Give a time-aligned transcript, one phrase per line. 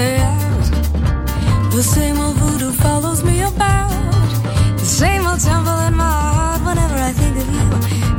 [0.00, 3.90] Out, the same old voodoo follows me about.
[4.78, 7.66] The same old temple in my heart whenever I think of you.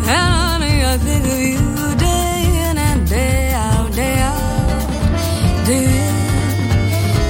[0.07, 2.38] And honey, I think of you day
[2.69, 6.15] in and day out, day out, day in.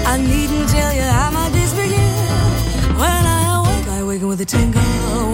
[0.05, 2.15] I needn't tell you how my days begin.
[3.01, 4.81] When I awake, I awaken with a tingle,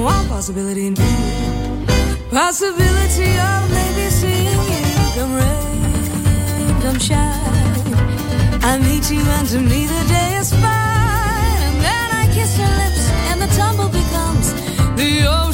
[0.04, 1.86] one possibility in view.
[2.30, 4.84] Possibility of maybe seeing you
[5.16, 7.61] come rain, come shine.
[8.64, 11.62] I meet you and to me the day is fine.
[11.68, 14.54] And then I kiss your lips and the tumble becomes
[14.96, 15.51] the ocean's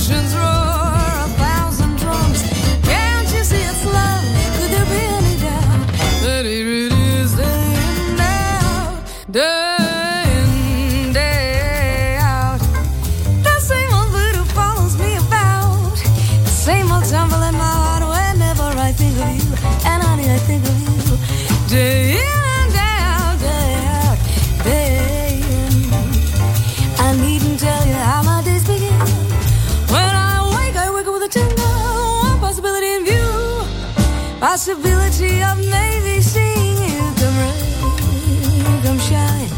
[34.58, 39.50] Possibility of maybe seeing you come rain, come shine.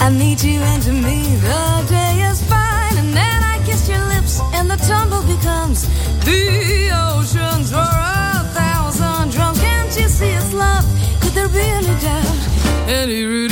[0.00, 4.04] I meet you and to me the day is fine And then I kiss your
[4.08, 5.86] lips and the tumble becomes
[6.24, 10.84] The ocean's roar a thousand drums Can't you see it's love?
[11.20, 12.88] Could there be any doubt?
[12.88, 13.51] Any root